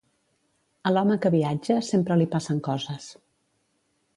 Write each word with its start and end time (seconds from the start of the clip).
A 0.89 0.93
l'home 0.93 1.17
que 1.25 1.31
viatja, 1.35 1.77
sempre 1.91 2.17
li 2.23 2.27
passen 2.33 2.63
coses. 2.69 3.07